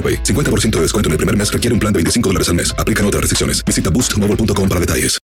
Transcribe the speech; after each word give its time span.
AroPay. 0.00 0.22
50% 0.22 0.70
de 0.76 0.80
descuento 0.80 1.08
en 1.08 1.12
el 1.12 1.18
primer 1.18 1.36
mes 1.36 1.52
requiere 1.52 1.74
un 1.74 1.80
plan 1.80 1.92
de 1.92 1.98
25 1.98 2.30
dólares 2.30 2.48
al 2.48 2.54
mes. 2.54 2.74
Aplican 2.78 3.04
otras 3.04 3.20
restricciones. 3.20 3.62
Visita 3.62 3.90
boostmobile.com 3.90 4.68
para 4.68 4.80
detalles. 4.80 5.18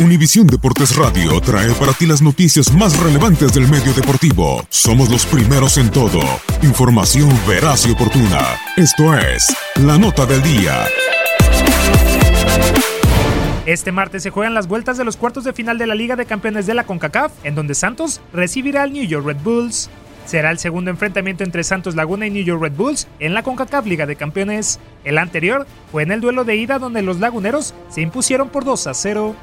Univisión 0.00 0.46
Deportes 0.46 0.96
Radio 0.96 1.40
trae 1.40 1.70
para 1.74 1.92
ti 1.92 2.06
las 2.06 2.22
noticias 2.22 2.72
más 2.72 2.98
relevantes 2.98 3.52
del 3.52 3.68
medio 3.68 3.92
deportivo. 3.92 4.66
Somos 4.68 5.10
los 5.10 5.24
primeros 5.26 5.76
en 5.78 5.90
todo. 5.90 6.20
Información 6.62 7.30
veraz 7.46 7.86
y 7.86 7.92
oportuna. 7.92 8.40
Esto 8.76 9.14
es 9.16 9.54
La 9.76 9.98
Nota 9.98 10.26
del 10.26 10.42
Día. 10.42 10.86
Este 13.64 13.92
martes 13.92 14.24
se 14.24 14.30
juegan 14.30 14.54
las 14.54 14.66
vueltas 14.66 14.98
de 14.98 15.04
los 15.04 15.16
cuartos 15.16 15.44
de 15.44 15.52
final 15.52 15.78
de 15.78 15.86
la 15.86 15.94
Liga 15.94 16.16
de 16.16 16.26
Campeones 16.26 16.66
de 16.66 16.74
la 16.74 16.84
CONCACAF, 16.84 17.30
en 17.44 17.54
donde 17.54 17.76
Santos 17.76 18.20
recibirá 18.32 18.82
al 18.82 18.92
New 18.92 19.04
York 19.04 19.24
Red 19.24 19.36
Bulls. 19.44 19.88
Será 20.24 20.50
el 20.50 20.58
segundo 20.58 20.90
enfrentamiento 20.90 21.44
entre 21.44 21.64
Santos 21.64 21.94
Laguna 21.94 22.26
y 22.26 22.30
New 22.30 22.44
York 22.44 22.62
Red 22.62 22.72
Bulls 22.72 23.08
en 23.18 23.34
la 23.34 23.42
CONCACAF 23.42 23.86
Liga 23.86 24.06
de 24.06 24.16
Campeones. 24.16 24.78
El 25.04 25.18
anterior 25.18 25.66
fue 25.90 26.04
en 26.04 26.12
el 26.12 26.20
duelo 26.20 26.44
de 26.44 26.56
ida 26.56 26.78
donde 26.78 27.02
los 27.02 27.20
laguneros 27.20 27.74
se 27.88 28.00
impusieron 28.00 28.48
por 28.48 28.64
2 28.64 28.86
a 28.86 28.94
0. 28.94 29.34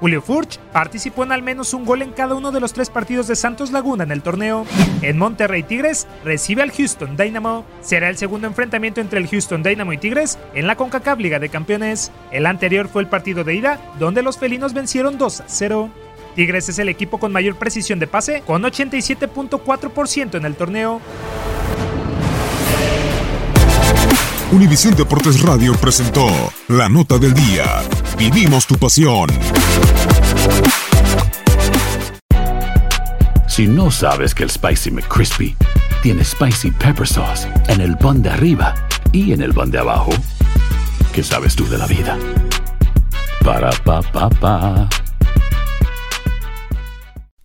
Julio 0.00 0.20
Furch 0.20 0.58
participó 0.72 1.24
en 1.24 1.32
al 1.32 1.42
menos 1.42 1.72
un 1.72 1.86
gol 1.86 2.02
en 2.02 2.12
cada 2.12 2.34
uno 2.34 2.52
de 2.52 2.60
los 2.60 2.74
tres 2.74 2.90
partidos 2.90 3.28
de 3.28 3.34
Santos 3.36 3.72
Laguna 3.72 4.04
en 4.04 4.10
el 4.10 4.22
torneo. 4.22 4.66
En 5.00 5.16
Monterrey 5.16 5.62
Tigres 5.62 6.06
recibe 6.22 6.62
al 6.62 6.70
Houston 6.70 7.16
Dynamo. 7.16 7.64
Será 7.80 8.10
el 8.10 8.18
segundo 8.18 8.46
enfrentamiento 8.46 9.00
entre 9.00 9.20
el 9.20 9.28
Houston 9.28 9.62
Dynamo 9.62 9.94
y 9.94 9.98
Tigres 9.98 10.38
en 10.54 10.66
la 10.66 10.76
CONCACAF 10.76 11.18
Liga 11.18 11.38
de 11.38 11.48
Campeones. 11.48 12.12
El 12.30 12.46
anterior 12.46 12.88
fue 12.88 13.02
el 13.02 13.08
partido 13.08 13.42
de 13.42 13.54
ida 13.54 13.80
donde 13.98 14.22
los 14.22 14.36
felinos 14.36 14.74
vencieron 14.74 15.16
2 15.16 15.40
a 15.40 15.44
0. 15.46 15.90
Tigres 16.36 16.68
es 16.68 16.78
el 16.78 16.90
equipo 16.90 17.18
con 17.18 17.32
mayor 17.32 17.56
precisión 17.56 17.98
de 17.98 18.06
pase, 18.06 18.42
con 18.46 18.62
87.4% 18.62 20.36
en 20.36 20.44
el 20.44 20.54
torneo. 20.54 21.00
Univisión 24.52 24.94
Deportes 24.94 25.40
Radio 25.40 25.72
presentó 25.74 26.28
La 26.68 26.90
Nota 26.90 27.16
del 27.16 27.32
Día. 27.32 27.64
Vivimos 28.18 28.66
tu 28.66 28.76
pasión. 28.76 29.30
Si 33.48 33.66
no 33.66 33.90
sabes 33.90 34.34
que 34.34 34.44
el 34.44 34.50
Spicy 34.50 34.90
McCrispy 34.90 35.56
tiene 36.02 36.22
Spicy 36.22 36.70
Pepper 36.70 37.08
Sauce 37.08 37.48
en 37.68 37.80
el 37.80 37.96
pan 37.96 38.22
de 38.22 38.28
arriba 38.28 38.74
y 39.10 39.32
en 39.32 39.40
el 39.40 39.54
pan 39.54 39.70
de 39.70 39.78
abajo, 39.78 40.10
¿qué 41.14 41.22
sabes 41.22 41.56
tú 41.56 41.66
de 41.66 41.78
la 41.78 41.86
vida? 41.86 42.18
Para, 43.42 43.70
pa, 43.70 44.02
pa, 44.02 44.28
pa 44.28 44.88